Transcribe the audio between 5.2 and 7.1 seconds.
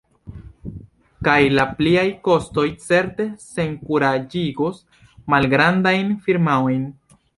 malgrandajn firmaojn.